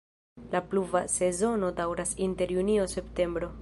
[0.53, 3.57] La pluva sezono daŭras inter junio-septembro.